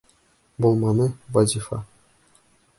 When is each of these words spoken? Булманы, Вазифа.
Булманы, 0.65 1.07
Вазифа. 1.37 1.81